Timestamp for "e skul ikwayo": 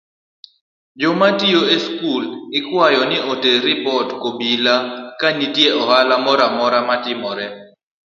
1.75-3.01